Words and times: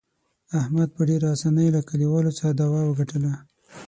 احمد 0.59 0.89
په 0.95 1.01
ډېر 1.09 1.21
اسانۍ 1.35 1.67
له 1.75 1.81
کلیوالو 1.89 2.35
څخه 2.37 2.51
دعوه 2.59 2.81
وګټله. 2.85 3.33